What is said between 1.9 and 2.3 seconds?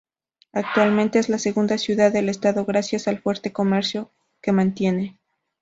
del